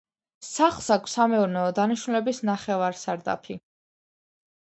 [0.45, 3.59] სახლს აქვს სამეურნეო დანიშნულების ნახევარსარდაფი.